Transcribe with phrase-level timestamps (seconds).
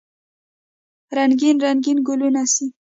[1.17, 2.65] رنګین، رنګین ګلونه سي